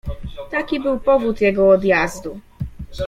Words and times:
"Taki 0.51 0.79
był 0.79 0.99
powód 0.99 1.41
jego 1.41 1.69
odjazdu“." 1.69 2.39